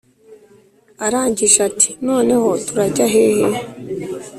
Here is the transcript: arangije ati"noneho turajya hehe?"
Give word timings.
arangije 1.05 1.59
ati"noneho 1.69 2.49
turajya 2.65 3.05
hehe?" 3.13 3.47